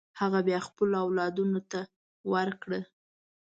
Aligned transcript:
هغه 0.21 0.39
بیا 0.47 0.59
خپلو 0.67 0.95
اولادونو 1.05 1.59
ته 1.71 1.79
ورکړه. 2.33 2.79